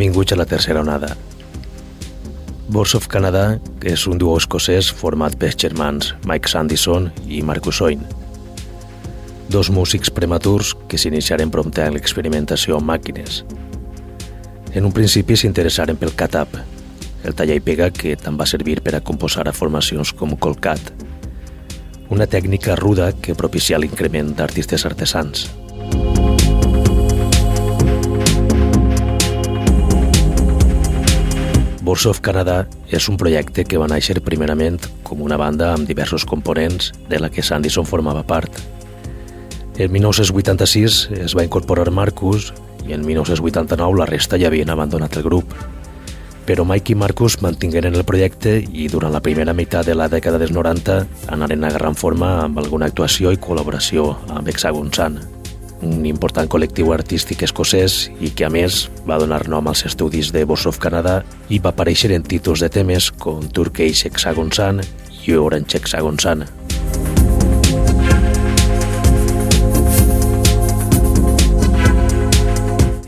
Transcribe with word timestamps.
Benvinguts 0.00 0.32
a 0.32 0.36
la 0.36 0.46
tercera 0.46 0.80
onada. 0.80 1.14
Boards 2.68 2.94
of 2.94 3.06
Canada 3.06 3.58
és 3.84 4.06
un 4.08 4.16
duo 4.16 4.38
escocès 4.40 4.88
format 4.96 5.36
pels 5.36 5.58
germans 5.60 6.14
Mike 6.24 6.48
Sandison 6.48 7.10
i 7.28 7.42
Marcus 7.44 7.82
Oin. 7.84 8.06
Dos 9.52 9.68
músics 9.68 10.08
prematurs 10.08 10.72
que 10.88 10.96
s'iniciaren 10.96 11.52
prompte 11.52 11.84
en 11.84 11.98
l'experimentació 11.98 12.80
amb 12.80 12.88
màquines. 12.94 13.42
En 14.72 14.88
un 14.88 14.96
principi 14.96 15.36
s'interessaren 15.36 16.00
pel 16.00 16.16
cat-up, 16.16 16.56
el 17.20 17.36
talla 17.36 17.60
i 17.60 17.60
pega 17.60 17.92
que 17.92 18.16
tant 18.16 18.40
va 18.40 18.48
servir 18.48 18.80
per 18.80 18.96
a 18.96 19.04
composar 19.04 19.50
a 19.50 19.52
formacions 19.52 20.16
com 20.16 20.32
Colcat, 20.32 20.94
una 22.08 22.24
tècnica 22.24 22.72
ruda 22.72 23.12
que 23.12 23.36
propicia 23.36 23.76
l'increment 23.76 24.32
d'artistes 24.32 24.88
artesans. 24.88 25.50
Boards 31.80 32.04
of 32.06 32.20
Canada 32.20 32.66
és 32.92 33.06
un 33.08 33.16
projecte 33.16 33.64
que 33.64 33.78
va 33.80 33.88
néixer 33.88 34.18
primerament 34.20 34.76
com 35.06 35.22
una 35.24 35.38
banda 35.40 35.70
amb 35.72 35.88
diversos 35.88 36.26
components 36.28 36.90
de 37.08 37.20
la 37.20 37.30
que 37.32 37.42
Sandison 37.42 37.88
formava 37.88 38.22
part. 38.22 38.52
En 39.80 39.92
1986 39.92 41.08
es 41.24 41.36
va 41.36 41.46
incorporar 41.46 41.88
Marcus 41.90 42.52
i 42.86 42.92
en 42.92 43.06
1989 43.06 43.96
la 43.96 44.08
resta 44.10 44.36
ja 44.36 44.50
havien 44.52 44.68
abandonat 44.68 45.16
el 45.16 45.24
grup. 45.24 45.56
Però 46.44 46.66
Mike 46.68 46.92
i 46.92 47.00
Marcus 47.00 47.40
mantingueren 47.40 47.96
el 47.96 48.04
projecte 48.04 48.58
i 48.60 48.88
durant 48.92 49.12
la 49.16 49.24
primera 49.24 49.56
meitat 49.56 49.88
de 49.88 49.96
la 49.96 50.10
dècada 50.12 50.40
dels 50.42 50.52
90 50.52 51.02
anaren 51.32 51.64
agarrant 51.64 51.96
forma 51.96 52.40
amb 52.44 52.60
alguna 52.60 52.92
actuació 52.92 53.32
i 53.32 53.40
col·laboració 53.40 54.16
amb 54.28 54.52
Hexagon 54.52 54.92
Sun 54.92 55.39
un 55.82 56.04
important 56.06 56.48
col·lectiu 56.50 56.92
artístic 56.92 57.44
escocès 57.46 58.08
i 58.20 58.30
que, 58.36 58.44
a 58.46 58.52
més, 58.52 58.86
va 59.08 59.18
donar 59.20 59.46
nom 59.48 59.68
als 59.70 59.84
estudis 59.88 60.30
de 60.34 60.44
Boss 60.44 60.68
of 60.68 60.80
Canada 60.82 61.20
i 61.48 61.58
va 61.58 61.72
aparèixer 61.72 62.12
en 62.14 62.24
títols 62.24 62.60
de 62.64 62.68
temes 62.72 63.10
com 63.22 63.46
Turkish 63.48 64.04
Hexagon 64.06 64.52
Sun 64.52 64.82
i 65.26 65.36
Orange 65.36 65.78
Hexagon 65.78 66.20
Sun. 66.20 66.44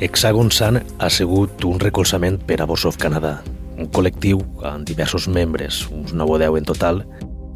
Hexagon 0.03 0.51
Sun 0.51 0.81
ha 0.99 1.11
sigut 1.11 1.63
un 1.65 1.79
recolzament 1.79 2.41
per 2.47 2.63
a 2.63 2.67
Boss 2.67 2.89
of 2.89 2.97
Canada, 2.99 3.37
un 3.79 3.87
col·lectiu 3.93 4.41
amb 4.67 4.89
diversos 4.89 5.29
membres, 5.29 5.85
uns 5.93 6.17
9 6.17 6.35
o 6.35 6.41
10 6.43 6.59
en 6.59 6.67
total, 6.73 7.05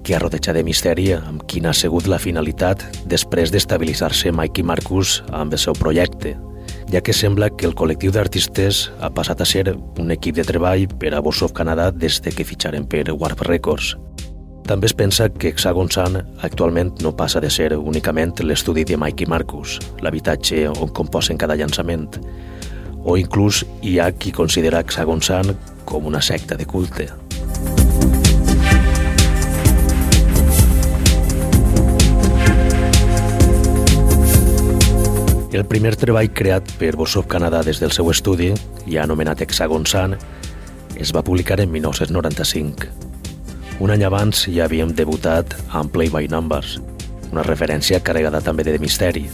que 0.07 0.15
ha 0.15 0.21
rodejat 0.23 0.55
de 0.55 0.62
misteri 0.62 1.09
amb 1.17 1.43
quina 1.51 1.73
ha 1.73 1.75
sigut 1.75 2.07
la 2.07 2.20
finalitat 2.23 2.85
després 3.11 3.51
d'estabilitzar-se 3.51 4.30
Mike 4.30 4.63
i 4.63 4.67
Marcus 4.70 5.17
amb 5.35 5.57
el 5.57 5.58
seu 5.58 5.75
projecte, 5.75 6.36
ja 6.92 7.01
que 7.03 7.14
sembla 7.17 7.48
que 7.51 7.67
el 7.67 7.75
col·lectiu 7.75 8.14
d'artistes 8.14 8.85
ha 9.03 9.11
passat 9.11 9.42
a 9.42 9.48
ser 9.51 9.64
un 9.75 10.14
equip 10.14 10.39
de 10.39 10.47
treball 10.47 10.86
per 11.03 11.11
a 11.11 11.25
Boss 11.27 11.42
of 11.42 11.57
Canada 11.58 11.91
des 11.91 12.20
de 12.23 12.30
que 12.30 12.47
fitxaren 12.47 12.86
per 12.86 13.11
Warp 13.11 13.42
Records. 13.51 13.97
També 14.70 14.86
es 14.86 14.95
pensa 14.95 15.29
que 15.29 15.51
Hexagon 15.51 15.91
Sun 15.91 16.23
actualment 16.39 16.95
no 17.03 17.17
passa 17.17 17.42
de 17.42 17.51
ser 17.51 17.73
únicament 17.75 18.39
l'estudi 18.47 18.86
de 18.86 18.97
Mike 18.97 19.27
i 19.27 19.30
Marcus, 19.30 19.80
l'habitatge 20.07 20.69
on 20.70 20.95
composen 20.95 21.39
cada 21.39 21.59
llançament, 21.59 22.07
o 23.03 23.19
inclús 23.19 23.64
hi 23.83 23.98
ha 23.98 24.13
qui 24.14 24.30
considera 24.30 24.86
Hexagon 24.86 25.23
Sun 25.23 25.57
com 25.85 26.07
una 26.07 26.23
secta 26.23 26.55
de 26.55 26.67
culte. 26.67 27.26
El 35.56 35.64
primer 35.64 35.94
treball 35.96 36.27
creat 36.36 36.68
per 36.77 36.90
Bossov 37.00 37.24
Canadà 37.33 37.62
des 37.64 37.78
del 37.80 37.92
seu 37.94 38.11
estudi, 38.12 38.50
ja 38.84 39.06
anomenat 39.06 39.40
Hexagon 39.40 39.86
Sun, 39.89 40.12
es 41.00 41.14
va 41.17 41.22
publicar 41.24 41.56
en 41.62 41.70
1995. 41.72 42.90
Un 43.80 43.94
any 43.94 44.05
abans 44.05 44.42
ja 44.52 44.67
havíem 44.67 44.92
debutat 44.92 45.56
amb 45.72 45.89
Play 45.94 46.12
by 46.12 46.28
Numbers, 46.28 46.77
una 47.33 47.46
referència 47.46 48.02
carregada 48.05 48.42
també 48.44 48.67
de 48.68 48.77
misteri, 48.83 49.30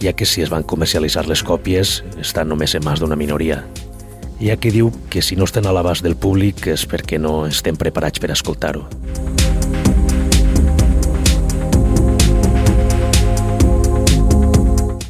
ja 0.00 0.14
que 0.16 0.24
si 0.24 0.40
es 0.40 0.48
van 0.48 0.64
comercialitzar 0.64 1.26
les 1.28 1.44
còpies 1.44 1.98
estan 2.24 2.48
només 2.48 2.72
en 2.72 2.84
mans 2.86 3.04
d'una 3.04 3.20
minoria. 3.20 3.60
Hi 4.40 4.48
ha 4.48 4.56
qui 4.56 4.72
diu 4.72 4.88
que 5.12 5.20
si 5.20 5.36
no 5.36 5.44
estan 5.44 5.68
a 5.68 5.76
l'abast 5.76 6.00
del 6.00 6.16
públic 6.16 6.70
és 6.72 6.88
perquè 6.88 7.20
no 7.20 7.42
estem 7.44 7.76
preparats 7.76 8.16
per 8.16 8.32
escoltar-ho. 8.32 8.88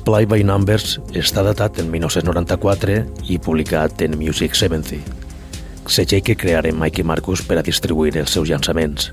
Play 0.07 0.23
by 0.31 0.45
Numbers 0.47 1.01
està 1.19 1.43
datat 1.43 1.81
en 1.83 1.89
1994 1.91 3.01
i 3.27 3.41
publicat 3.43 4.05
en 4.07 4.13
Music 4.21 4.55
70, 4.55 5.01
segell 5.91 6.23
que 6.23 6.37
crearen 6.39 6.79
Mike 6.79 7.03
i 7.03 7.07
Marcus 7.11 7.43
per 7.43 7.57
a 7.59 7.65
distribuir 7.67 8.15
els 8.21 8.37
seus 8.37 8.47
llançaments. 8.47 9.09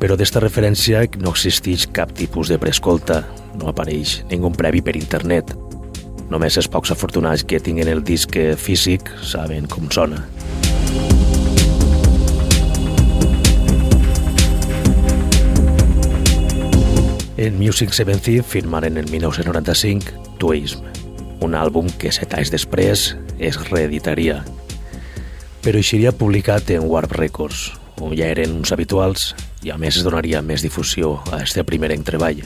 Però 0.00 0.16
d'esta 0.16 0.40
referència 0.40 1.04
no 1.20 1.34
existeix 1.36 1.84
cap 1.92 2.16
tipus 2.16 2.48
de 2.48 2.56
preescolta, 2.56 3.26
no 3.60 3.68
apareix 3.68 4.22
ningú 4.32 4.54
previ 4.56 4.80
per 4.80 4.96
internet. 4.96 5.52
Només 6.32 6.56
els 6.56 6.72
pocs 6.72 6.96
afortunats 6.96 7.44
que 7.44 7.60
tinguen 7.60 7.92
el 7.92 8.00
disc 8.00 8.40
físic 8.56 9.12
saben 9.20 9.68
com 9.68 9.92
sona. 9.92 10.24
En 17.36 17.58
Music 17.58 17.92
70 17.92 18.42
firmaren 18.42 18.96
en 18.96 19.10
1995 19.10 20.38
Twism, 20.38 20.80
un 21.44 21.52
àlbum 21.52 21.90
que 22.00 22.08
set 22.08 22.32
anys 22.32 22.48
després 22.48 23.10
es 23.36 23.58
reeditaria, 23.68 24.38
però 25.60 25.76
eixiria 25.76 26.14
publicat 26.16 26.72
en 26.72 26.88
Warp 26.88 27.12
Records, 27.20 27.74
on 28.00 28.16
ja 28.16 28.32
eren 28.32 28.56
uns 28.56 28.72
habituals 28.72 29.34
i 29.60 29.68
a 29.68 29.76
més 29.76 30.00
es 30.00 30.08
donaria 30.08 30.40
més 30.40 30.64
difusió 30.64 31.18
a 31.28 31.44
este 31.44 31.60
primer 31.68 31.92
treball. 32.08 32.40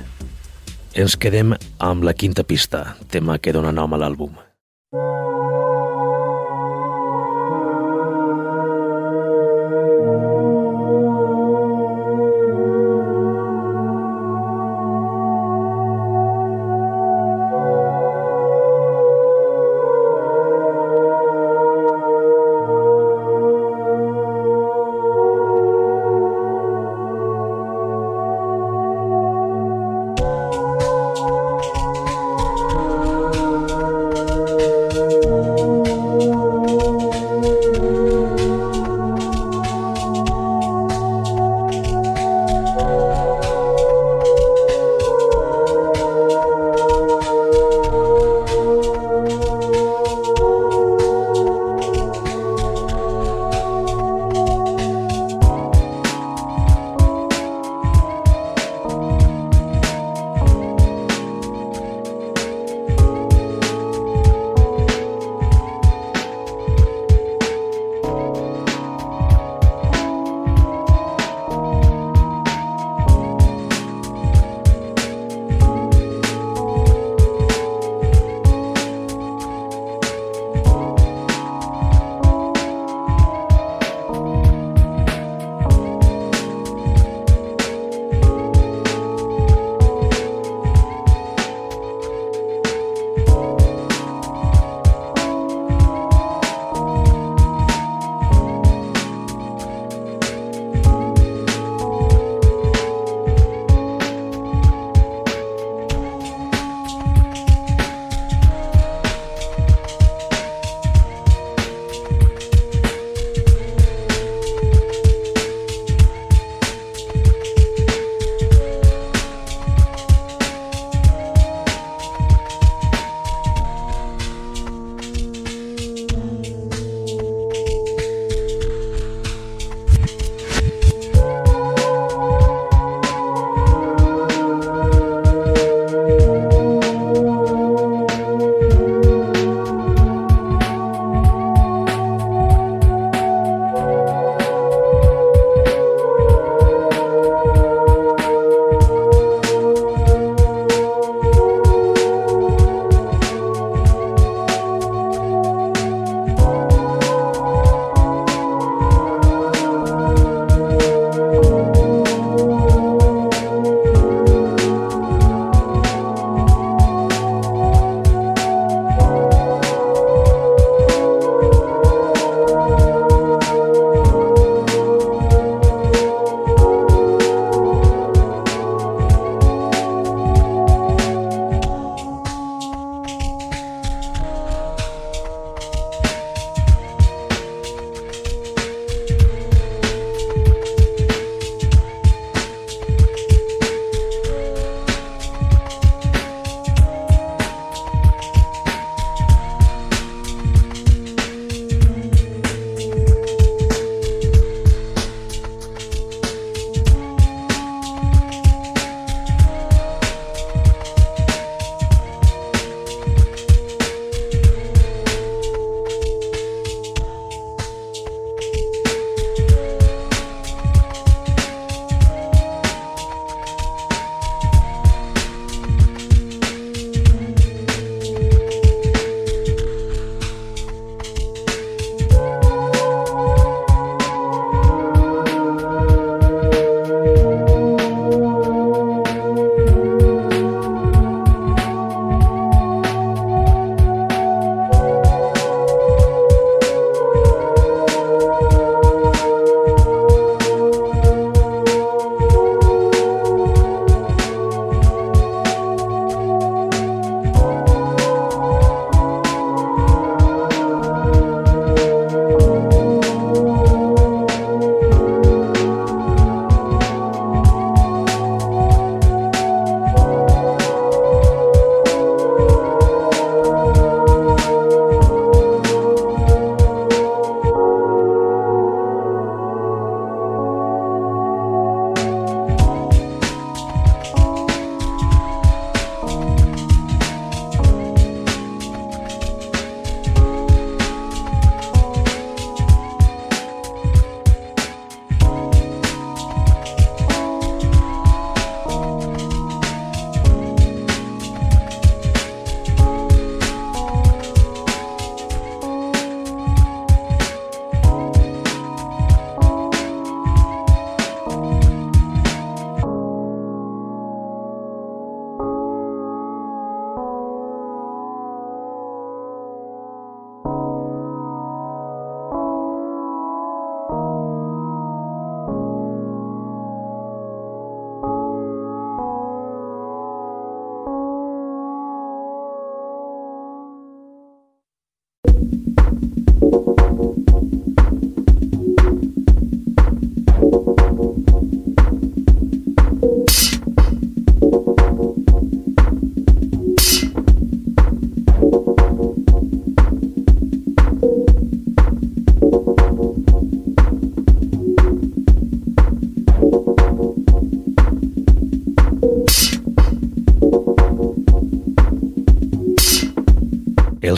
Ens 0.98 1.14
quedem 1.14 1.54
amb 1.78 2.02
la 2.02 2.18
quinta 2.18 2.42
pista, 2.42 2.96
tema 3.10 3.38
que 3.38 3.54
dona 3.54 3.70
nom 3.70 3.94
a 3.94 4.02
l'àlbum. 4.02 4.49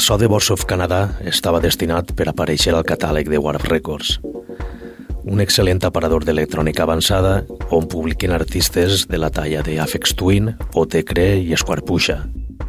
So 0.02 0.18
de 0.18 0.26
Boss 0.26 0.50
of 0.50 0.64
Canadà 0.66 1.12
estava 1.30 1.60
destinat 1.62 2.08
per 2.18 2.24
aparèixer 2.26 2.72
al 2.74 2.82
catàleg 2.82 3.28
de 3.30 3.38
Warp 3.38 3.68
Records, 3.70 4.16
un 5.22 5.38
excel·lent 5.38 5.84
aparador 5.86 6.24
d'electrònica 6.26 6.82
avançada 6.82 7.44
on 7.70 7.86
publiquen 7.86 8.34
artistes 8.34 9.06
de 9.06 9.20
la 9.22 9.30
talla 9.30 9.62
de 9.62 9.78
Afex 9.78 10.16
Twin, 10.18 10.50
OT 10.74 10.98
Cre 11.06 11.28
i 11.38 11.54
Squarepusha, 11.54 12.18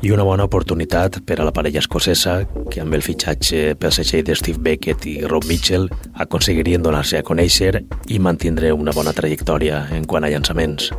i 0.06 0.14
una 0.14 0.28
bona 0.28 0.46
oportunitat 0.46 1.24
per 1.26 1.40
a 1.40 1.48
la 1.48 1.56
parella 1.56 1.82
escocesa 1.82 2.44
que 2.70 2.86
amb 2.86 2.94
el 2.94 3.02
fitxatge 3.02 3.74
pel 3.82 3.96
setxell 3.98 4.28
de 4.30 4.38
Steve 4.38 4.62
Beckett 4.62 5.10
i 5.10 5.16
Rob 5.26 5.50
Mitchell 5.50 5.90
aconseguirien 6.14 6.86
donar-se 6.86 7.18
a 7.18 7.26
conèixer 7.26 7.80
i 8.14 8.22
mantindre 8.22 8.76
una 8.78 8.94
bona 8.94 9.16
trajectòria 9.18 9.88
en 9.90 10.06
quant 10.06 10.30
a 10.30 10.30
llançaments. 10.30 10.92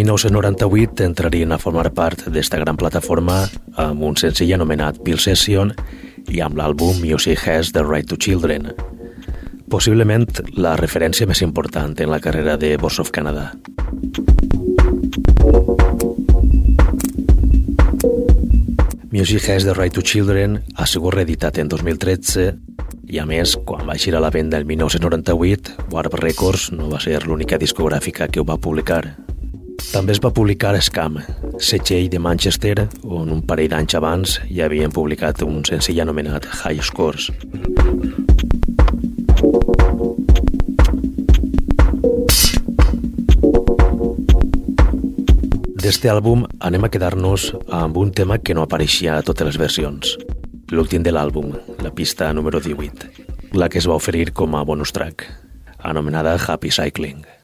1998 0.00 1.04
entrarien 1.04 1.52
a 1.52 1.58
formar 1.58 1.90
part 1.92 2.22
d'esta 2.32 2.56
gran 2.56 2.78
plataforma 2.80 3.42
amb 3.76 4.00
un 4.08 4.14
senzill 4.16 4.54
anomenat 4.56 5.02
Bill 5.04 5.20
Session 5.20 5.74
i 6.32 6.40
amb 6.40 6.56
l'àlbum 6.56 7.02
Music 7.04 7.42
Has 7.44 7.74
the 7.76 7.82
Right 7.84 8.08
to 8.08 8.16
Children, 8.16 8.70
possiblement 9.68 10.24
la 10.56 10.72
referència 10.80 11.28
més 11.28 11.42
important 11.44 11.92
en 12.00 12.08
la 12.08 12.20
carrera 12.24 12.56
de 12.56 12.78
Boss 12.80 13.00
of 13.02 13.12
Canada. 13.12 13.50
Music 19.12 19.50
Has 19.50 19.68
the 19.68 19.74
Right 19.76 19.92
to 19.92 20.00
Children 20.00 20.62
ha 20.76 20.86
sigut 20.88 21.18
reeditat 21.18 21.58
en 21.60 21.68
2013 21.68 22.54
i 23.10 23.18
a 23.20 23.26
més, 23.26 23.58
quan 23.66 23.84
va 23.84 23.98
a 23.98 24.20
la 24.22 24.30
venda 24.30 24.56
el 24.56 24.64
1998, 24.64 25.90
Warp 25.90 26.14
Records 26.22 26.70
no 26.72 26.88
va 26.88 27.00
ser 27.02 27.18
l'única 27.26 27.58
discogràfica 27.58 28.28
que 28.28 28.40
ho 28.40 28.46
va 28.46 28.56
publicar. 28.56 29.29
També 29.88 30.12
es 30.12 30.20
va 30.20 30.30
publicar 30.30 30.74
Scam, 30.84 31.16
setxell 31.56 32.10
de 32.12 32.20
Manchester, 32.20 32.84
on 33.02 33.32
un 33.32 33.40
parell 33.48 33.72
d'anys 33.72 33.96
abans 33.96 34.36
ja 34.50 34.68
havien 34.68 34.92
publicat 34.92 35.40
un 35.46 35.64
senzill 35.64 36.02
anomenat 36.04 36.44
High 36.60 36.84
Scores. 36.84 37.30
D'este 45.80 46.12
àlbum 46.12 46.44
anem 46.60 46.84
a 46.84 46.92
quedar-nos 46.92 47.48
amb 47.72 47.96
un 47.96 48.12
tema 48.12 48.36
que 48.38 48.52
no 48.54 48.68
apareixia 48.68 49.16
a 49.16 49.24
totes 49.24 49.48
les 49.48 49.58
versions. 49.58 50.12
L'últim 50.70 51.02
de 51.02 51.10
l'àlbum, 51.10 51.54
la 51.80 51.90
pista 51.90 52.28
número 52.36 52.60
18, 52.60 53.08
la 53.56 53.72
que 53.72 53.80
es 53.80 53.88
va 53.88 53.96
oferir 53.96 54.30
com 54.36 54.54
a 54.54 54.62
bonus 54.62 54.92
track, 54.92 55.26
anomenada 55.82 56.36
Happy 56.36 56.70
Cycling. 56.70 57.39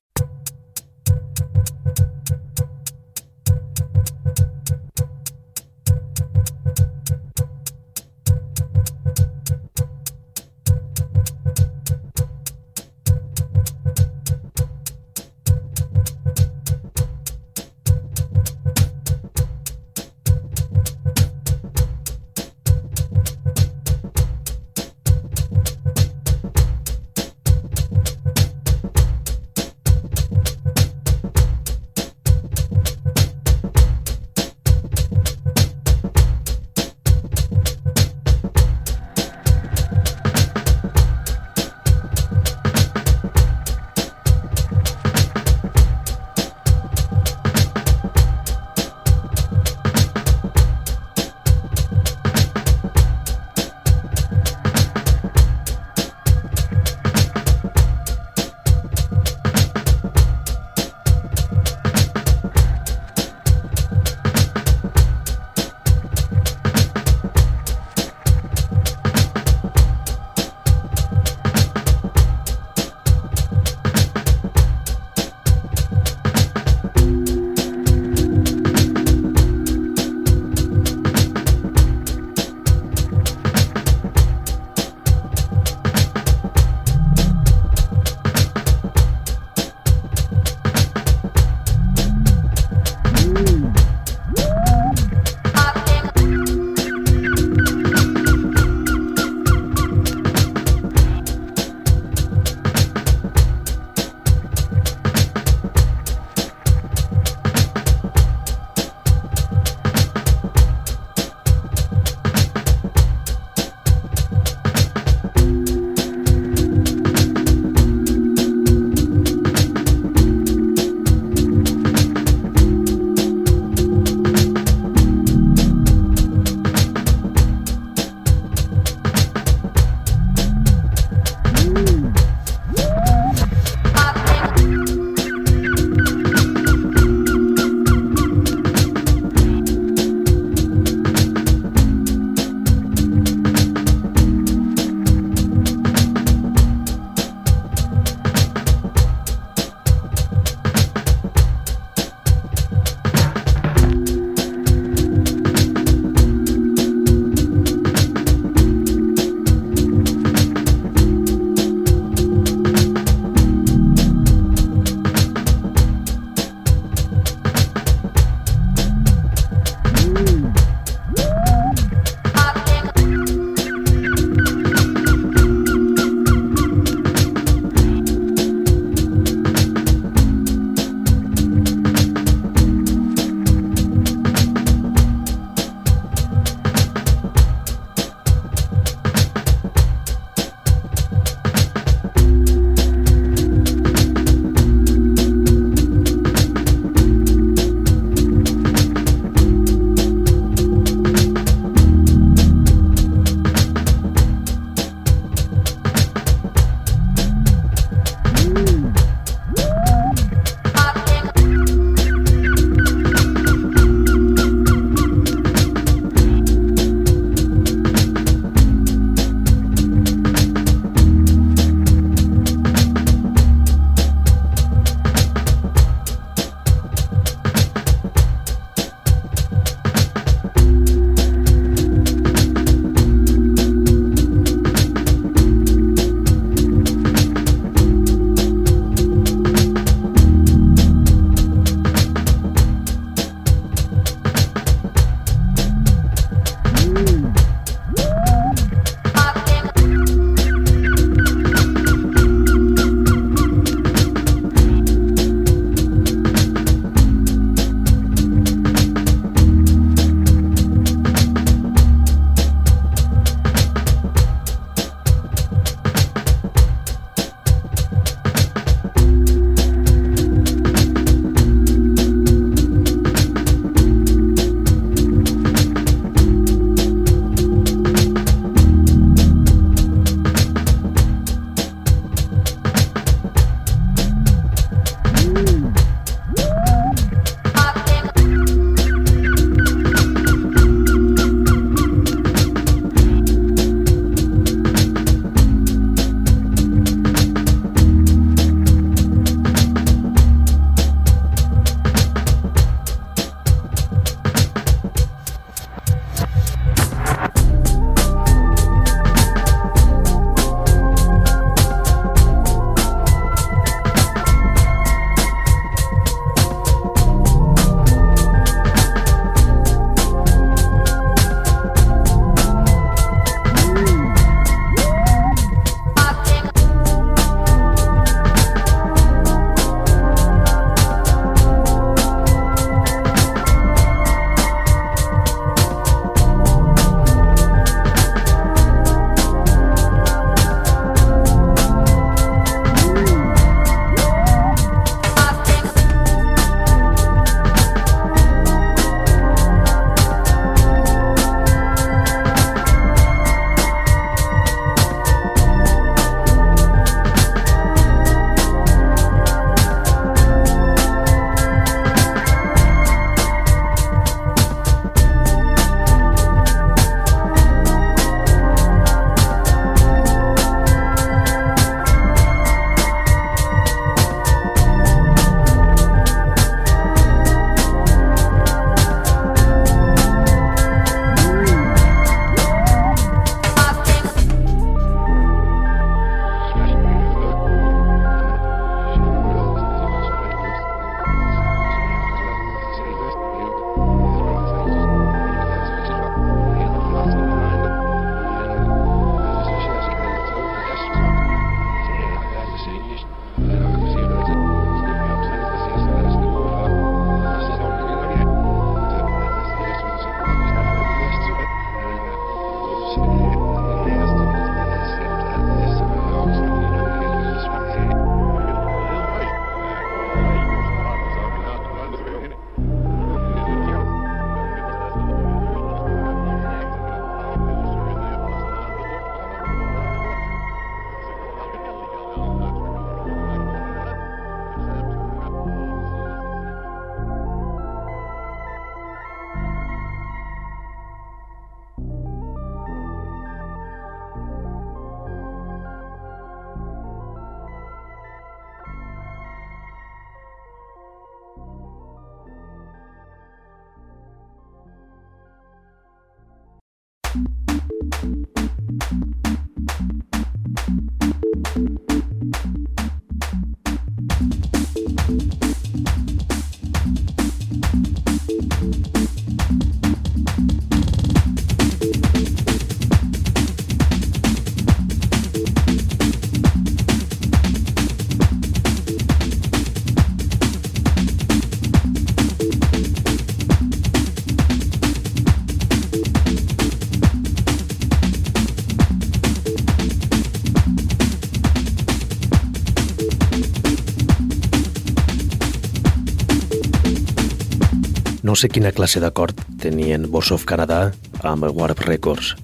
Sé 498.36 498.50
quina 498.52 498.72
classe 498.76 499.00
d'acord 499.00 499.38
tenien 499.62 500.06
Boss 500.12 500.32
of 500.34 500.44
Canadà 500.44 500.90
amb 501.24 501.46
Warp 501.56 501.80
Records, 501.86 502.34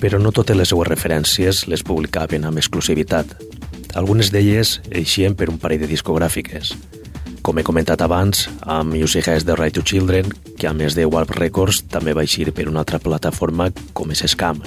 però 0.00 0.18
no 0.20 0.32
totes 0.34 0.56
les 0.58 0.72
seues 0.72 0.88
referències 0.88 1.64
les 1.70 1.84
publicaven 1.86 2.44
amb 2.44 2.58
exclusivitat. 2.60 3.30
Algunes 3.96 4.32
d'elles 4.34 4.80
eixien 4.90 5.36
per 5.38 5.48
un 5.52 5.60
parell 5.62 5.84
de 5.84 5.90
discogràfiques. 5.90 6.74
Com 7.46 7.60
he 7.60 7.64
comentat 7.64 8.02
abans, 8.02 8.48
amb 8.62 8.92
Music 8.92 9.28
Has 9.30 9.46
the 9.46 9.54
Right 9.54 9.76
to 9.78 9.84
Children, 9.86 10.32
que 10.58 10.66
a 10.66 10.74
més 10.74 10.98
de 10.98 11.06
Warp 11.06 11.30
Records 11.38 11.84
també 11.86 12.16
va 12.16 12.26
eixir 12.26 12.50
per 12.52 12.66
una 12.66 12.82
altra 12.82 12.98
plataforma 12.98 13.70
com 13.94 14.10
és 14.10 14.24
Scam. 14.26 14.60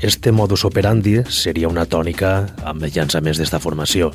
Este 0.00 0.32
modus 0.32 0.64
operandi 0.64 1.20
seria 1.30 1.68
una 1.70 1.86
tònica 1.86 2.54
amb 2.62 2.82
els 2.82 2.94
llançaments 2.94 3.42
d'esta 3.42 3.60
formació. 3.62 4.12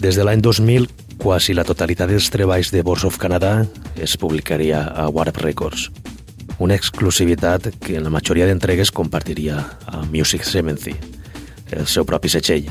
Des 0.00 0.16
de 0.16 0.24
l'any 0.24 0.40
2000, 0.44 0.88
quasi 1.22 1.54
la 1.54 1.64
totalitat 1.64 2.10
dels 2.10 2.30
treballs 2.34 2.74
de 2.74 2.82
Boss 2.82 3.06
of 3.06 3.16
Canadà 3.22 3.62
es 3.96 4.18
publicaria 4.18 4.82
a 4.90 5.08
Warp 5.08 5.38
Records 5.38 5.90
una 6.62 6.74
exclusivitat 6.74 7.74
que 7.80 7.96
en 7.96 8.04
la 8.04 8.10
majoria 8.10 8.46
d'entregues 8.46 8.92
compartiria 8.94 9.56
a 9.86 10.04
Music 10.06 10.44
Seventy, 10.46 10.94
el 11.72 11.88
seu 11.90 12.04
propi 12.06 12.30
setxell. 12.30 12.68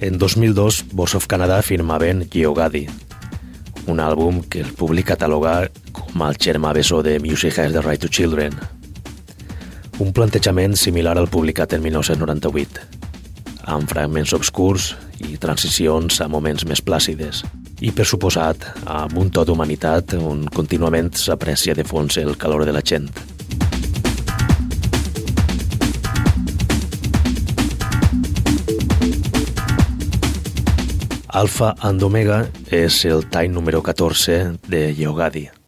En 0.00 0.18
2002, 0.18 0.84
Boss 0.92 1.14
of 1.14 1.28
Canadà 1.28 1.62
firmaven 1.62 2.26
Geogadi, 2.32 2.86
un 3.88 4.04
àlbum 4.04 4.42
que 4.42 4.60
el 4.60 4.74
públic 4.76 5.08
cataloga 5.14 5.70
com 5.96 6.28
el 6.28 6.36
germà 6.36 6.74
bessó 6.76 7.00
de 7.02 7.18
Music 7.20 7.58
Has 7.58 7.72
the 7.72 7.80
Right 7.80 8.04
to 8.04 8.08
Children, 8.08 8.56
un 10.00 10.14
plantejament 10.16 10.78
similar 10.80 11.18
al 11.18 11.28
publicat 11.28 11.74
en 11.76 11.82
1998, 11.84 12.80
amb 13.68 13.90
fragments 13.90 14.32
obscurs 14.32 14.94
i 15.20 15.36
transicions 15.36 16.22
a 16.24 16.28
moments 16.28 16.64
més 16.64 16.80
plàcides. 16.80 17.42
I, 17.80 17.92
per 17.92 18.06
suposat, 18.08 18.64
amb 18.88 19.18
un 19.20 19.28
to 19.28 19.44
d'humanitat 19.44 20.16
on 20.16 20.46
contínuament 20.56 21.12
s'aprecia 21.20 21.76
de 21.76 21.84
fons 21.84 22.16
el 22.16 22.36
calor 22.40 22.64
de 22.64 22.72
la 22.72 22.80
gent. 22.80 23.12
Alpha 31.30 31.74
and 31.86 32.02
Omega 32.02 32.42
és 32.72 33.04
el 33.04 33.28
tall 33.30 33.52
número 33.52 33.84
14 33.84 34.42
de 34.66 34.86
Yogadi. 34.96 35.59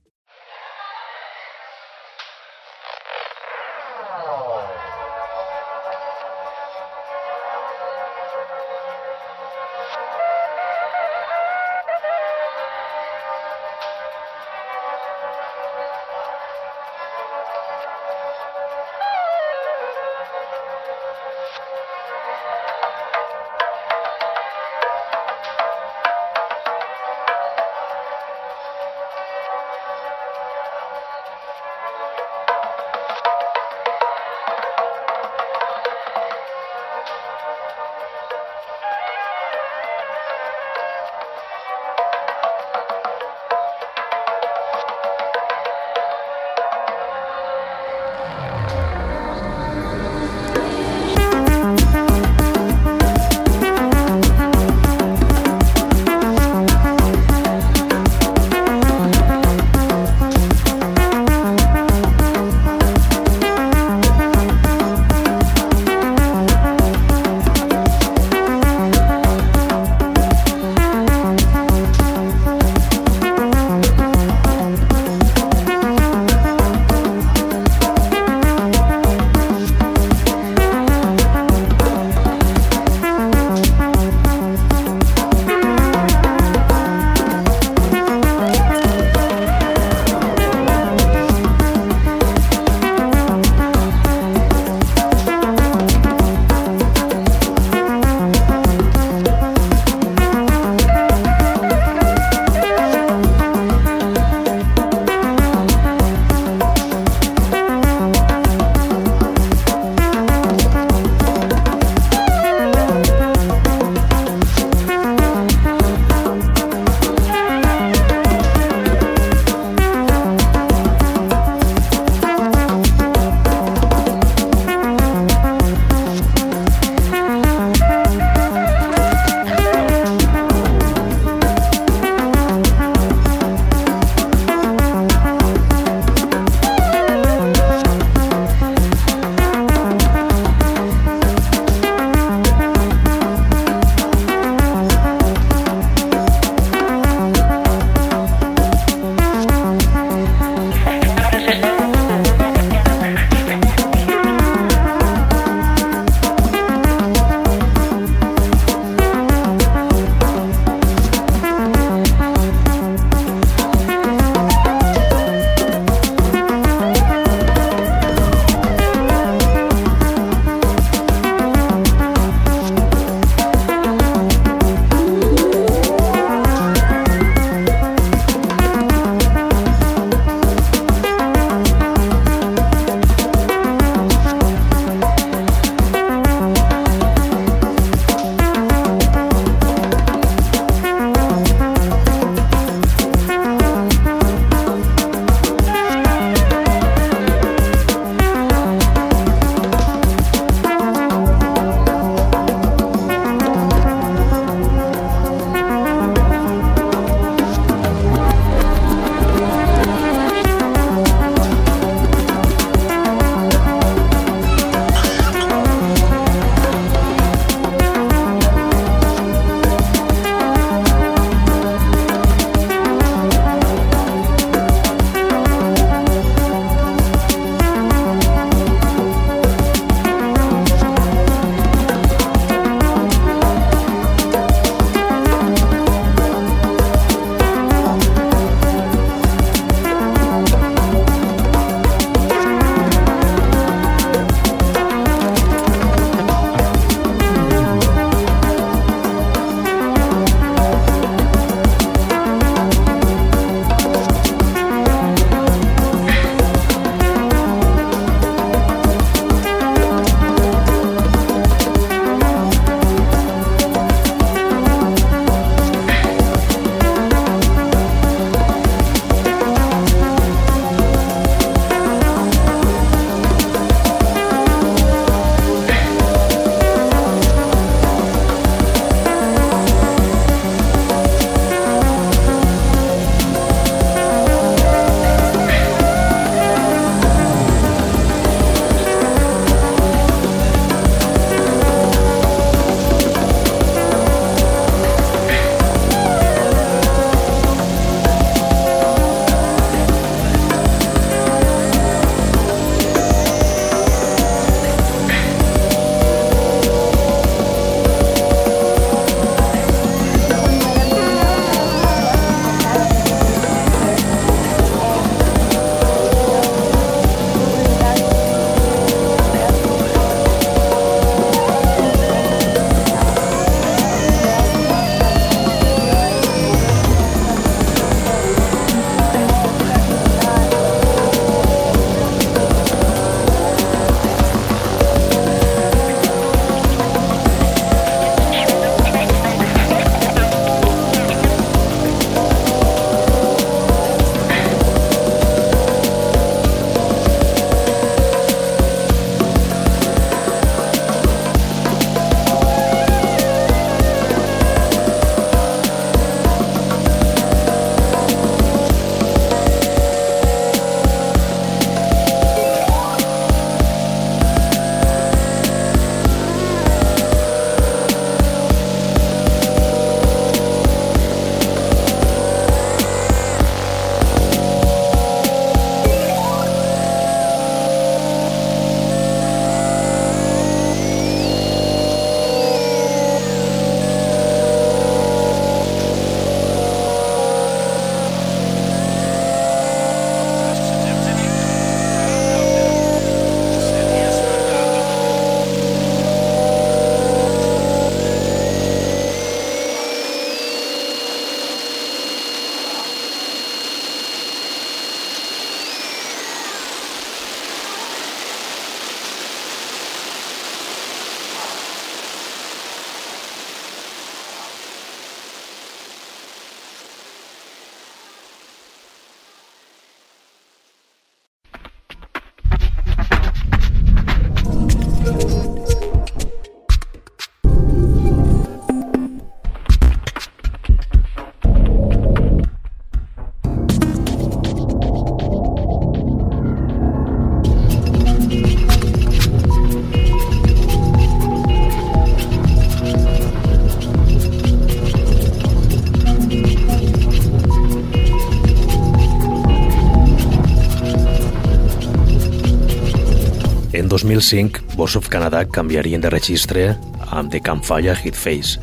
2005, 454.03 454.77
Boss 454.77 454.97
of 454.97 455.09
Canada 455.09 455.45
canviarien 455.47 456.01
de 456.01 456.11
registre 456.11 456.77
amb 457.11 457.31
The 457.31 457.41
Campfire 457.41 457.95
Hit 457.95 458.17
Face, 458.19 458.59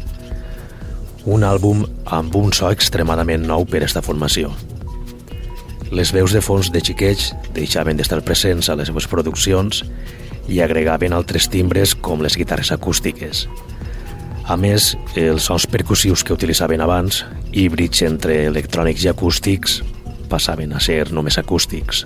un 1.25 1.45
àlbum 1.47 1.85
amb 2.05 2.35
un 2.35 2.51
so 2.53 2.67
extremadament 2.73 3.45
nou 3.47 3.63
per 3.65 3.81
esta 3.85 4.03
formació. 4.03 4.51
Les 5.95 6.11
veus 6.13 6.35
de 6.35 6.41
fons 6.43 6.69
de 6.73 6.81
xiquets 6.83 7.31
deixaven 7.55 7.97
d'estar 7.97 8.19
presents 8.27 8.69
a 8.69 8.75
les 8.75 8.91
seves 8.91 9.07
produccions 9.07 9.85
i 10.51 10.59
agregaven 10.59 11.15
altres 11.15 11.47
timbres 11.47 11.95
com 11.95 12.21
les 12.21 12.35
guitarres 12.37 12.73
acústiques. 12.75 13.47
A 14.49 14.57
més, 14.57 14.95
els 15.15 15.47
sons 15.47 15.69
percussius 15.69 16.25
que 16.25 16.35
utilitzaven 16.35 16.83
abans, 16.83 17.23
híbrids 17.53 18.03
entre 18.03 18.43
electrònics 18.49 19.05
i 19.05 19.13
acústics, 19.13 19.79
passaven 20.29 20.73
a 20.73 20.83
ser 20.83 21.05
només 21.13 21.39
acústics. 21.39 22.03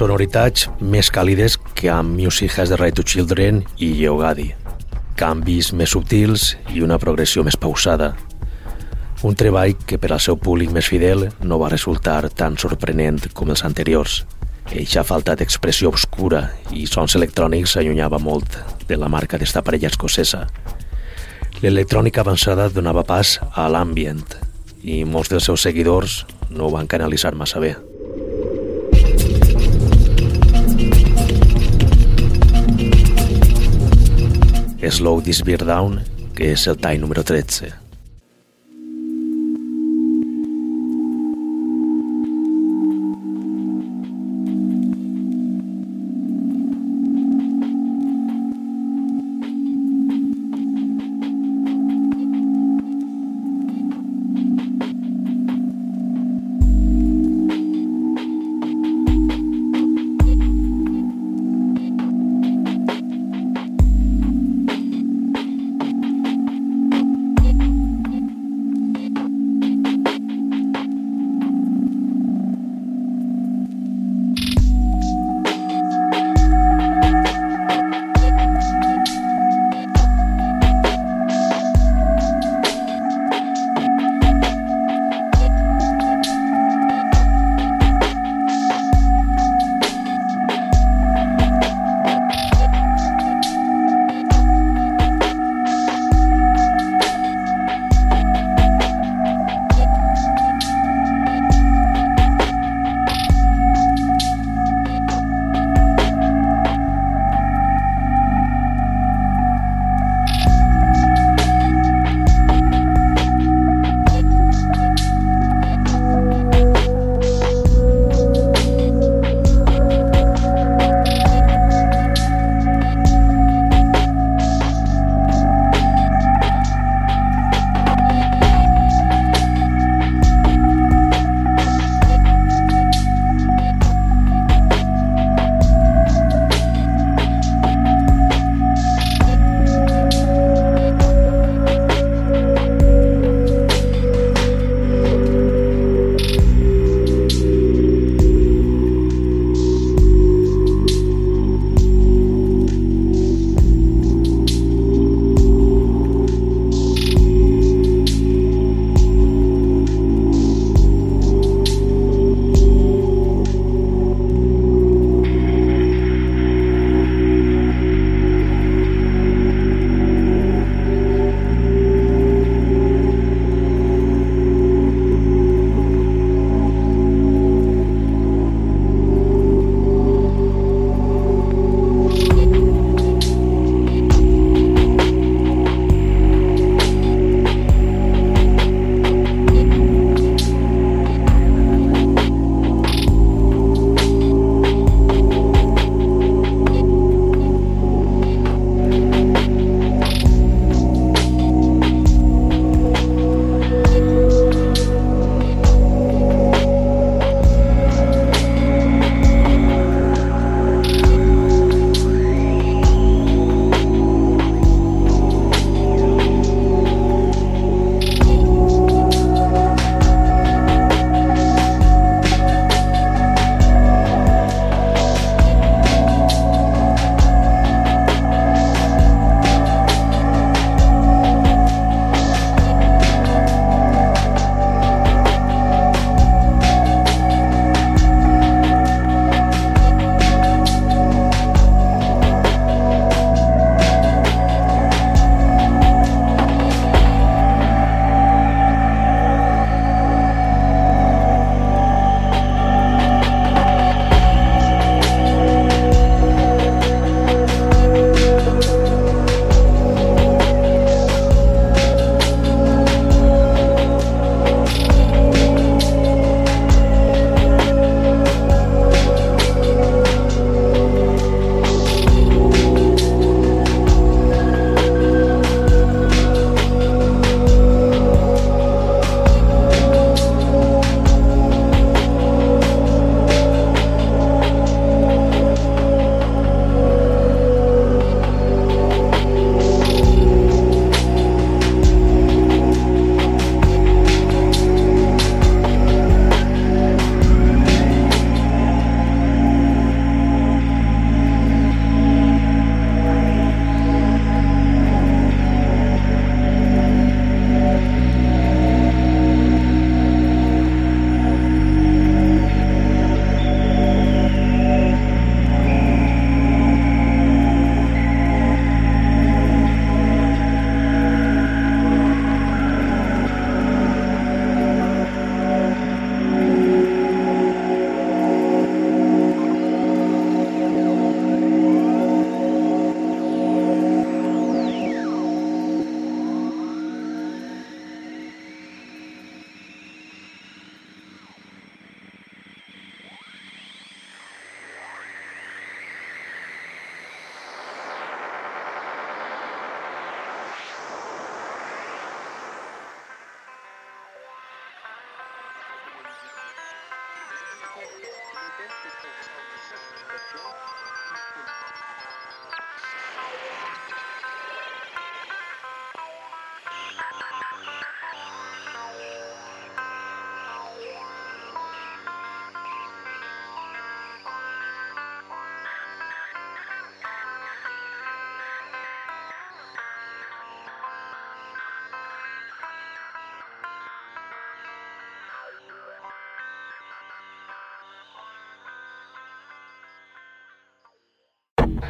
Sonoritats 0.00 0.62
més 0.80 1.10
càlides 1.12 1.58
que 1.76 1.90
amb 1.92 2.14
Music 2.16 2.54
Has 2.56 2.70
the 2.70 2.76
Right 2.80 2.96
to 2.96 3.02
Children 3.04 3.58
i 3.84 3.90
Yeogadi. 3.98 4.46
Canvis 5.20 5.74
més 5.76 5.92
subtils 5.92 6.54
i 6.72 6.80
una 6.80 6.96
progressió 6.96 7.44
més 7.44 7.58
pausada. 7.60 8.14
Un 9.28 9.36
treball 9.36 9.74
que 9.84 9.98
per 10.00 10.14
al 10.14 10.22
seu 10.24 10.38
públic 10.40 10.72
més 10.72 10.88
fidel 10.88 11.26
no 11.44 11.58
va 11.60 11.68
resultar 11.68 12.30
tan 12.32 12.56
sorprenent 12.56 13.28
com 13.36 13.52
els 13.52 13.60
anteriors. 13.68 14.22
Eixa 14.72 15.04
falta 15.04 15.36
d'expressió 15.36 15.92
obscura 15.92 16.46
i 16.72 16.86
sons 16.88 17.18
electrònics 17.20 17.76
s'allunyava 17.76 18.22
molt 18.24 18.56
de 18.88 18.96
la 18.96 19.12
marca 19.12 19.36
d'esta 19.36 19.60
parella 19.60 19.92
escocesa. 19.92 20.46
L'electrònica 21.60 22.24
avançada 22.24 22.70
donava 22.72 23.04
pas 23.04 23.36
a 23.52 23.68
l'ambient 23.68 24.24
i 24.80 25.04
molts 25.04 25.28
dels 25.28 25.52
seus 25.52 25.68
seguidors 25.68 26.22
no 26.48 26.70
ho 26.70 26.74
van 26.78 26.88
canalitzar 26.88 27.36
massa 27.36 27.60
bé. 27.60 27.76
Slow 34.88 35.20
This 35.20 35.42
Beer 35.44 35.64
Down, 35.66 36.00
que 36.36 36.54
és 36.54 36.66
el 36.70 36.80
tall 36.80 37.00
número 37.02 37.26
13. 37.26 37.79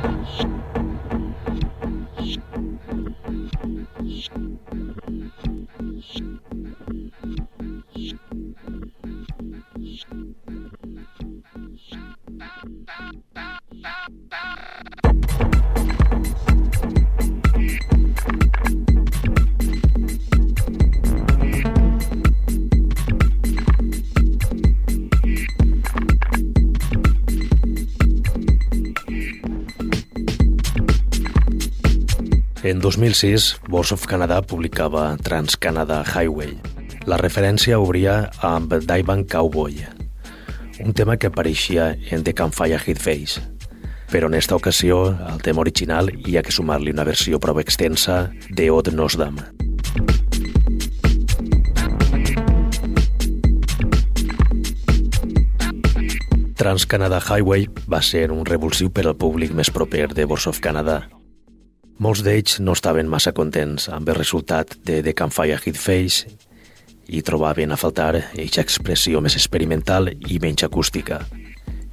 Thank 0.02 0.28
you. 4.72 4.79
En 32.70 32.78
2006, 32.78 33.62
Voice 33.66 33.92
of 33.92 34.06
Canada 34.06 34.42
publicava 34.42 35.16
Trans-Canada 35.16 36.04
Highway. 36.06 36.54
La 37.04 37.16
referència 37.18 37.80
obria 37.82 38.30
amb 38.46 38.76
Diamond 38.86 39.26
Cowboy, 39.26 39.80
un 40.78 40.94
tema 40.94 41.16
que 41.16 41.26
apareixia 41.26 41.96
en 42.14 42.22
The 42.22 42.32
Campfire 42.32 42.78
Hit 42.78 43.02
Face. 43.02 43.42
Però 44.12 44.30
en 44.30 44.38
esta 44.38 44.54
ocasió, 44.54 45.02
al 45.10 45.42
tema 45.42 45.66
original 45.66 46.12
hi 46.14 46.38
ha 46.38 46.46
que 46.46 46.54
sumar-li 46.54 46.94
una 46.94 47.02
versió 47.02 47.42
prou 47.42 47.58
extensa 47.58 48.30
de 48.54 48.70
Odd 48.70 48.94
Nosdam. 48.94 49.42
Trans-Canada 56.54 57.18
Highway 57.18 57.66
va 57.90 57.98
ser 57.98 58.28
un 58.30 58.46
revulsiu 58.46 58.94
per 58.94 59.08
al 59.08 59.16
públic 59.18 59.50
més 59.50 59.74
proper 59.74 60.12
de 60.14 60.22
Voice 60.22 60.46
of 60.46 60.62
Canada, 60.62 61.08
molts 62.00 62.22
d'ells 62.24 62.56
no 62.64 62.72
estaven 62.72 63.10
massa 63.12 63.32
contents 63.36 63.90
amb 63.92 64.08
el 64.08 64.16
resultat 64.16 64.72
de 64.88 65.02
The 65.04 65.12
Campfire 65.12 65.58
Hit 65.60 65.76
Face 65.76 66.30
i 67.12 67.20
trobaven 67.26 67.74
a 67.74 67.76
faltar 67.76 68.14
eixa 68.40 68.64
expressió 68.64 69.20
més 69.20 69.36
experimental 69.36 70.08
i 70.08 70.38
menys 70.40 70.64
acústica. 70.64 71.20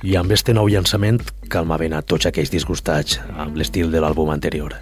I 0.06 0.16
amb 0.16 0.32
este 0.32 0.54
nou 0.56 0.70
llançament 0.72 1.20
calmaven 1.52 1.98
a 1.98 2.04
tots 2.06 2.30
aquells 2.30 2.54
disgustats 2.54 3.20
amb 3.36 3.60
l'estil 3.60 3.92
de 3.92 4.00
l'àlbum 4.00 4.32
anterior. 4.32 4.78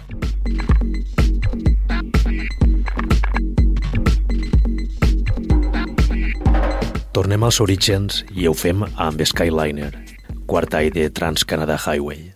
Tornem 7.16 7.42
als 7.42 7.58
orígens 7.64 8.22
i 8.36 8.46
ho 8.46 8.54
fem 8.54 8.84
amb 8.84 9.24
Skyliner, 9.24 9.90
quart 10.46 10.76
any 10.76 10.92
de 10.92 11.10
Trans-Canada 11.10 11.80
Highway. 11.80 12.35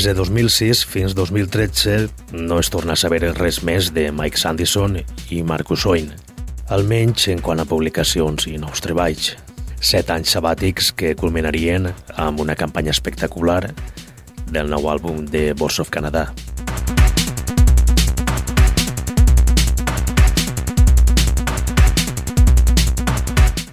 Des 0.00 0.06
de 0.06 0.14
2006 0.14 0.86
fins 0.88 1.12
2013 1.12 2.08
no 2.32 2.56
es 2.58 2.70
torna 2.72 2.94
a 2.94 2.96
saber 2.96 3.18
res 3.36 3.58
més 3.60 3.90
de 3.92 4.06
Mike 4.08 4.38
Sandison 4.40 4.94
i 5.28 5.42
Marcus 5.44 5.82
Oin, 5.84 6.06
almenys 6.72 7.26
en 7.28 7.42
quant 7.44 7.60
a 7.60 7.66
publicacions 7.68 8.46
i 8.48 8.56
nous 8.56 8.80
treballs. 8.80 9.34
Set 9.76 10.08
anys 10.08 10.32
sabàtics 10.32 10.88
que 10.96 11.10
culminarien 11.20 11.90
amb 12.16 12.40
una 12.40 12.56
campanya 12.56 12.94
espectacular 12.96 13.74
del 14.48 14.72
nou 14.72 14.88
àlbum 14.88 15.26
de 15.28 15.50
Boss 15.52 15.82
of 15.84 15.92
Canadà. 15.92 16.30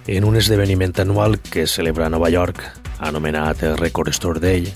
En 0.04 0.28
un 0.28 0.36
esdeveniment 0.36 0.92
anual 1.00 1.40
que 1.40 1.64
celebra 1.64 2.04
a 2.04 2.12
Nova 2.12 2.28
York, 2.28 2.60
anomenat 3.00 3.64
Record 3.80 4.12
Store 4.12 4.44
Day, 4.44 4.68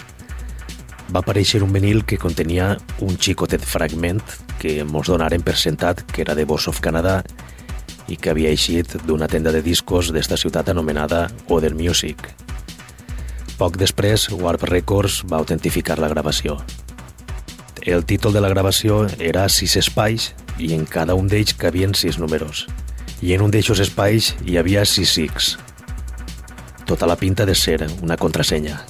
va 1.13 1.21
aparèixer 1.21 1.63
un 1.63 1.73
vinil 1.73 2.03
que 2.09 2.19
contenia 2.19 2.73
un 3.05 3.19
xicotet 3.21 3.63
fragment 3.63 4.23
que 4.59 4.83
mos 4.89 5.11
donaren 5.13 5.45
per 5.45 5.57
sentat 5.61 6.03
que 6.09 6.23
era 6.25 6.35
de 6.35 6.47
Boss 6.49 6.69
of 6.73 6.81
Canadà 6.81 7.21
i 8.09 8.17
que 8.17 8.33
havia 8.33 8.51
eixit 8.51 8.97
d'una 9.07 9.29
tenda 9.29 9.53
de 9.53 9.63
discos 9.63 10.13
d'esta 10.13 10.37
ciutat 10.41 10.69
anomenada 10.73 11.29
Other 11.49 11.75
Music. 11.75 12.29
Poc 13.59 13.77
després, 13.79 14.29
Warp 14.33 14.65
Records 14.69 15.23
va 15.31 15.39
autentificar 15.39 15.99
la 16.01 16.11
gravació. 16.11 16.59
El 17.83 18.05
títol 18.07 18.33
de 18.33 18.41
la 18.41 18.51
gravació 18.51 19.05
era 19.19 19.49
Sis 19.49 19.77
espais 19.77 20.33
i 20.59 20.73
en 20.75 20.87
cada 20.87 21.15
un 21.19 21.29
d'ells 21.29 21.55
cabien 21.59 21.95
sis 21.95 22.19
números– 22.19 22.67
i 23.23 23.35
en 23.35 23.45
un 23.47 23.53
d'eixos 23.55 23.79
espais 23.79 24.33
hi 24.43 24.57
havia 24.59 24.83
6 24.85 25.53
Tota 26.91 27.07
la 27.07 27.17
pinta 27.17 27.47
de 27.47 27.55
ser 27.55 27.87
una 28.03 28.17
contrasenya. 28.17 28.81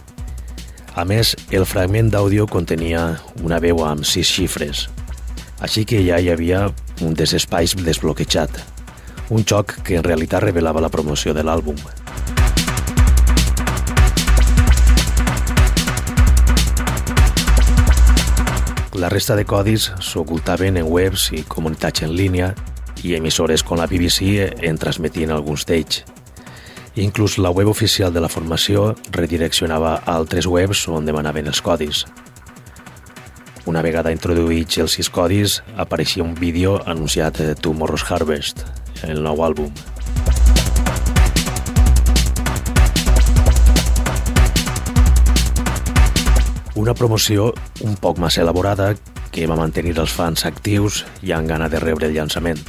A 0.92 1.06
més, 1.08 1.30
el 1.48 1.64
fragment 1.64 2.10
d'àudio 2.12 2.44
contenia 2.44 3.14
una 3.40 3.56
veu 3.64 3.78
amb 3.86 4.04
sis 4.04 4.28
xifres, 4.28 4.90
així 5.64 5.86
que 5.88 6.02
ja 6.04 6.18
hi 6.20 6.28
havia 6.28 6.66
un 7.00 7.16
dels 7.16 7.32
espais 7.38 7.72
desbloquejat, 7.80 8.58
un 9.32 9.40
xoc 9.48 9.78
que 9.86 9.96
en 9.96 10.04
realitat 10.04 10.44
revelava 10.44 10.82
la 10.84 10.92
promoció 10.92 11.32
de 11.32 11.46
l'àlbum. 11.48 11.80
La 19.00 19.08
resta 19.08 19.32
de 19.34 19.48
codis 19.48 19.88
s'ocultaven 20.04 20.76
en 20.76 20.92
webs 20.92 21.30
i 21.32 21.40
comunitats 21.48 22.04
en 22.04 22.12
línia 22.12 22.52
i 23.00 23.16
emissores 23.16 23.64
com 23.64 23.80
la 23.80 23.88
BBC 23.88 24.50
en 24.60 24.76
transmetien 24.76 25.32
alguns 25.32 25.64
d'ells. 25.64 26.04
Inclús 26.94 27.38
la 27.38 27.48
web 27.48 27.68
oficial 27.68 28.12
de 28.12 28.20
la 28.20 28.28
formació 28.28 28.90
redireccionava 29.16 29.94
a 29.96 30.12
altres 30.12 30.44
webs 30.44 30.82
on 30.92 31.06
demanaven 31.08 31.46
els 31.48 31.62
codis. 31.64 32.02
Una 33.64 33.80
vegada 33.80 34.12
introduïts 34.12 34.76
els 34.82 34.98
sis 34.98 35.08
codis, 35.08 35.62
apareixia 35.80 36.20
un 36.22 36.34
vídeo 36.36 36.76
anunciat 36.84 37.40
Tomorrow's 37.64 38.04
Harvest, 38.10 38.66
el 39.08 39.22
nou 39.24 39.40
àlbum. 39.40 39.72
Una 46.76 46.92
promoció 46.92 47.54
un 47.80 47.96
poc 47.96 48.20
massa 48.20 48.44
elaborada 48.44 48.92
que 49.32 49.48
va 49.48 49.56
mantenir 49.56 49.96
els 49.96 50.12
fans 50.12 50.44
actius 50.44 51.06
i 51.22 51.32
amb 51.32 51.48
gana 51.48 51.72
de 51.72 51.80
rebre 51.80 52.12
el 52.12 52.18
llançament 52.20 52.60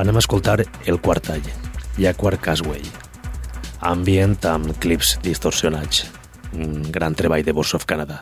anem 0.00 0.16
a 0.16 0.22
escoltar 0.24 0.62
el 0.86 1.00
quart 1.04 1.26
tall, 1.28 1.44
Jaguar 1.98 2.38
Casway, 2.38 2.82
ambient 3.80 4.38
amb 4.46 4.76
clips 4.78 5.16
distorsionats, 5.24 6.06
un 6.54 6.82
gran 6.92 7.14
treball 7.18 7.44
de 7.44 7.52
Boss 7.56 7.74
of 7.74 7.86
Canada. 7.86 8.20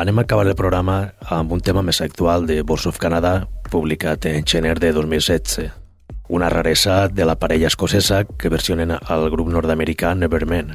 Anem 0.00 0.18
a 0.18 0.22
acabar 0.22 0.46
el 0.48 0.56
programa 0.56 1.12
amb 1.28 1.50
un 1.52 1.60
tema 1.60 1.82
més 1.84 1.98
actual 2.00 2.46
de 2.48 2.62
Boss 2.64 2.86
of 2.88 2.96
Canada, 2.96 3.50
publicat 3.68 4.24
en 4.30 4.46
gener 4.48 4.78
de 4.80 4.94
2016. 4.96 5.74
Una 6.32 6.48
raresa 6.48 7.08
de 7.08 7.26
la 7.28 7.34
parella 7.36 7.66
escocesa 7.68 8.22
que 8.24 8.48
versionen 8.48 8.94
al 8.96 9.28
grup 9.28 9.50
nord-americà 9.52 10.14
Neverman. 10.14 10.72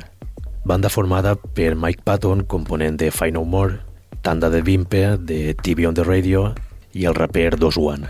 Banda 0.64 0.94
formada 0.94 1.34
per 1.34 1.74
Mike 1.74 2.06
Patton, 2.06 2.46
component 2.46 3.02
de 3.02 3.10
Find 3.10 3.34
No 3.34 3.46
More, 3.46 3.80
Tanda 4.22 4.52
de 4.52 4.62
Vimpe, 4.62 5.18
de 5.18 5.56
TV 5.56 5.88
on 5.88 5.98
the 5.98 6.04
Radio 6.06 6.54
i 6.94 7.10
el 7.10 7.18
raper 7.18 7.58
Dos 7.58 7.82
One. 7.82 8.06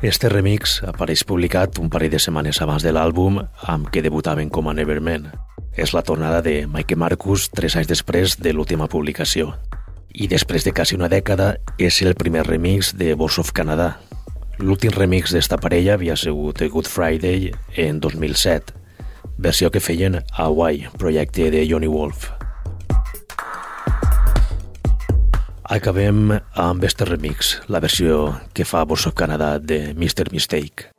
Este 0.00 0.30
remix 0.30 0.84
apareix 0.86 1.26
publicat 1.26 1.82
un 1.82 1.90
parell 1.90 2.14
de 2.14 2.22
setmanes 2.22 2.62
abans 2.62 2.86
de 2.86 2.94
l'àlbum 2.94 3.48
amb 3.66 3.90
què 3.90 3.98
debutaven 3.98 4.46
com 4.48 4.70
a 4.70 4.78
Neverman. 4.78 5.32
És 5.72 5.94
la 5.96 6.02
tornada 6.02 6.42
de 6.44 6.66
Mike 6.68 6.96
Marcus 7.00 7.46
tres 7.48 7.78
anys 7.80 7.88
després 7.88 8.36
de 8.36 8.52
l'última 8.52 8.90
publicació. 8.92 9.54
I 10.12 10.28
després 10.28 10.66
de 10.66 10.74
quasi 10.76 10.98
una 10.98 11.08
dècada 11.08 11.54
és 11.80 12.02
el 12.04 12.12
primer 12.14 12.44
remix 12.44 12.92
de 12.92 13.14
Boss 13.16 13.40
of 13.40 13.54
Canada. 13.56 13.96
L'últim 14.60 14.92
remix 14.92 15.32
d'esta 15.32 15.56
parella 15.56 15.94
havia 15.96 16.16
sigut 16.16 16.60
Good 16.60 16.90
Friday 16.92 17.54
en 17.80 18.00
2007, 18.04 18.76
versió 19.38 19.70
que 19.72 19.80
feien 19.80 20.20
a 20.20 20.44
Hawaii, 20.44 20.90
projecte 21.00 21.50
de 21.50 21.64
Johnny 21.64 21.88
Wolf. 21.88 22.28
Acabem 25.72 26.34
amb 26.52 26.84
este 26.84 27.08
remix, 27.08 27.56
la 27.72 27.80
versió 27.80 28.34
que 28.52 28.68
fa 28.68 28.84
Boss 28.84 29.08
of 29.08 29.16
Canada 29.16 29.56
de 29.58 29.94
Mr. 29.96 30.28
Mistake. 30.36 30.92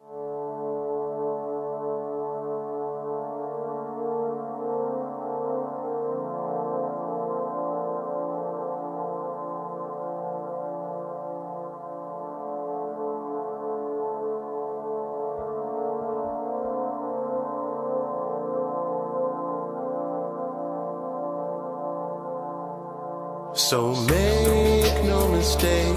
So 23.64 23.96
make 23.96 25.06
no 25.06 25.30
mistake, 25.30 25.96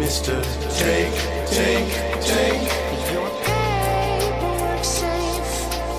Mr. 0.00 0.34
Take, 0.80 1.12
take, 1.46 1.92
take. 2.24 2.72
Your 3.12 3.28
paperwork 3.44 4.82
safe. 4.82 5.52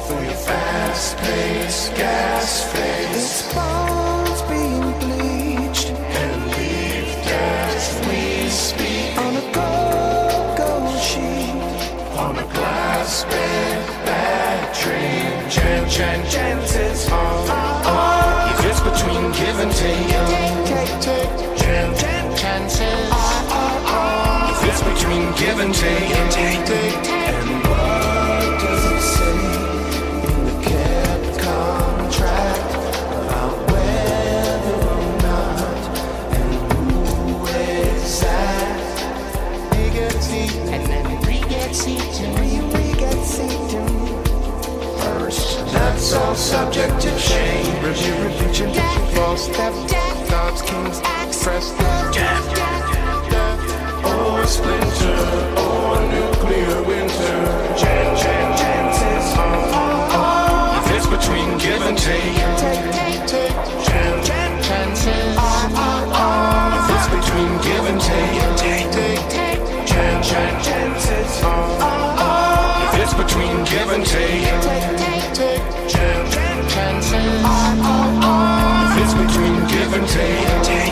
For 0.08 0.20
your 0.24 0.34
fast 0.48 1.16
paced 1.18 1.96
gas 1.96 2.64
face 2.74 3.16
Its 3.16 3.54
bones 3.54 4.42
being 4.50 4.92
bleached 5.04 5.90
and 5.92 6.46
leave 6.58 7.14
as 7.30 7.86
we 8.08 8.50
speak 8.50 9.18
on 9.20 9.36
a 9.36 9.46
go-go 9.54 10.98
sheet. 10.98 12.18
on 12.18 12.38
a 12.40 12.48
glass 12.56 13.24
bed 13.26 13.88
battery. 14.04 15.50
Chan, 15.52 15.90
chan, 15.90 16.20
chances 16.32 17.08
are, 17.12 17.57
between 18.92 19.32
give 19.34 19.60
and 19.60 19.72
take, 19.72 20.08
Take, 20.66 21.02
take, 21.02 21.58
chan, 21.58 22.38
chances. 22.38 23.12
If 24.52 24.64
it's 24.70 24.82
between 24.82 25.26
give 25.36 25.60
and 25.60 25.74
take, 25.74 26.32
take, 26.32 26.66
take, 26.66 27.07
That's 46.08 46.24
all 46.24 46.36
subject 46.36 47.02
to 47.02 47.10
change. 47.20 47.68
Review 47.84 48.16
religion, 48.24 48.74
false 49.14 49.44
step, 49.44 49.74
God's 50.30 50.62
king's 50.62 51.02
press, 51.44 51.70
death, 51.76 52.14
death, 52.16 54.06
or 54.06 54.48
splinter, 54.48 55.20
or 55.60 56.00
nuclear 56.08 56.82
winter. 56.84 57.76
Chan, 57.76 58.16
chan, 58.16 58.58
chances 58.58 59.38
are, 59.38 60.80
if 60.80 60.96
it's 60.96 61.08
between 61.08 61.58
give 61.58 61.82
and 61.82 61.98
take, 61.98 62.40
Take, 62.56 63.28
take, 63.28 63.52
chan, 63.84 64.24
chan, 64.24 64.64
chances 64.64 65.36
are, 65.36 65.68
if 66.80 66.88
it's 66.96 67.08
between 67.20 67.52
give 67.68 67.84
and 67.84 68.00
take, 68.00 68.56
take, 68.56 68.92
take, 68.94 69.86
chan, 69.86 70.24
chan, 70.24 70.64
chances 70.64 71.44
are, 71.44 72.94
if 72.94 73.02
it's 73.02 73.14
between 73.14 73.66
give 73.66 73.90
and 73.92 74.06
take, 74.06 74.57
take, 80.18 80.64
take, 80.64 80.87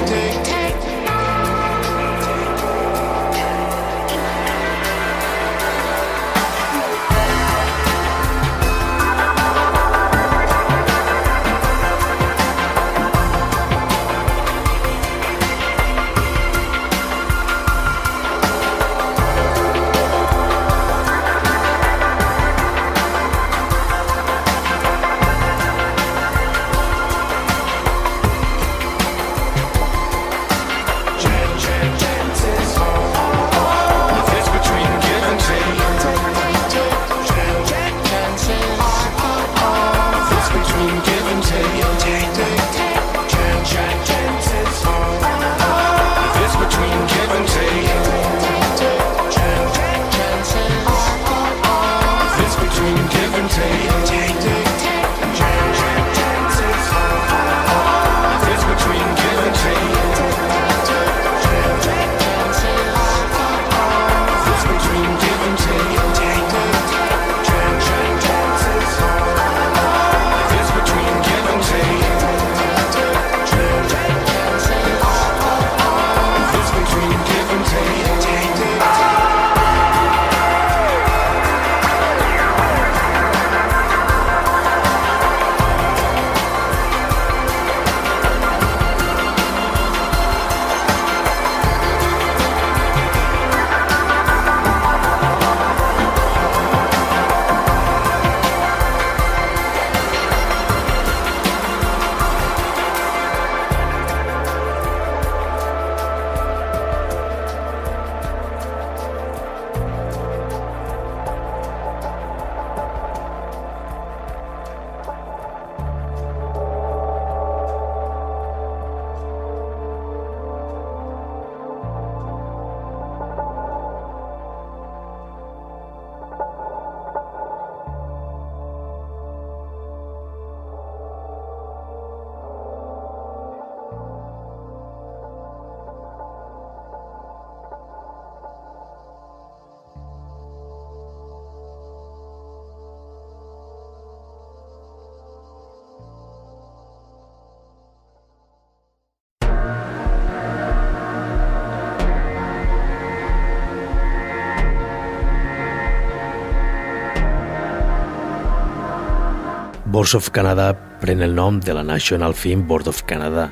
Boards 160.06 160.14
of 160.14 160.30
Canada 160.30 160.76
pren 161.02 161.24
el 161.24 161.34
nom 161.34 161.60
de 161.60 161.74
la 161.74 161.82
National 161.82 162.36
Film 162.36 162.68
Board 162.68 162.88
of 162.88 163.02
Canada, 163.10 163.52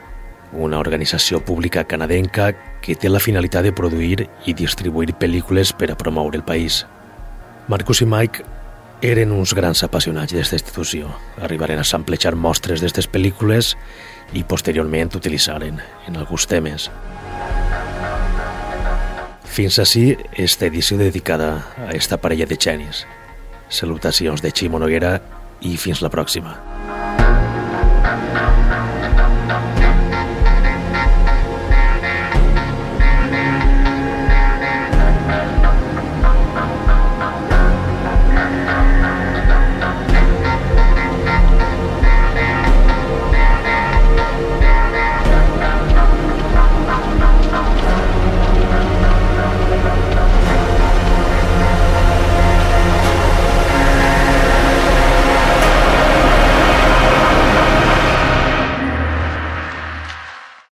una 0.51 0.77
organització 0.77 1.39
pública 1.41 1.83
canadenca 1.83 2.51
que 2.79 2.93
té 2.93 3.09
la 3.09 3.17
finalitat 3.17 3.65
de 3.65 3.71
produir 3.73 4.27
i 4.45 4.53
distribuir 4.53 5.15
pel·lícules 5.17 5.71
per 5.73 5.89
a 5.89 5.97
promoure 5.97 6.37
el 6.37 6.45
país. 6.45 6.83
Marcus 7.73 8.03
i 8.05 8.05
Mike 8.05 8.45
eren 9.01 9.33
uns 9.33 9.55
grans 9.57 9.81
apassionats 9.81 10.29
d'aquesta 10.29 10.61
institució. 10.61 11.09
Arribaren 11.41 11.81
a 11.81 11.89
samplejar 11.89 12.35
mostres 12.37 12.85
d'aquestes 12.85 13.09
pel·lícules 13.09 13.73
i 14.37 14.45
posteriorment 14.45 15.17
utilitzaren 15.17 15.81
en 16.05 16.21
alguns 16.21 16.45
temes. 16.45 16.91
Fins 19.41 19.81
així, 19.81 20.11
esta 20.37 20.69
edició 20.69 21.01
dedicada 21.01 21.55
a 21.81 21.95
esta 21.97 22.21
parella 22.21 22.45
de 22.45 22.61
genis. 22.61 23.07
Salutacions 23.73 24.45
de 24.45 24.53
Ximo 24.53 24.77
Noguera 24.77 25.17
i 25.61 25.77
fins 25.77 26.01
la 26.01 26.09
pròxima. 26.09 26.72